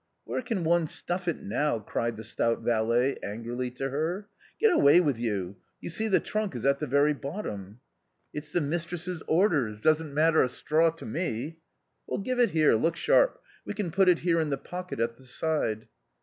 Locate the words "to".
3.75-3.91, 10.89-11.05